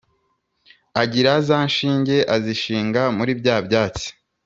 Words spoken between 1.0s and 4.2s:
agira za nshinge azishinga muri bya byatsi,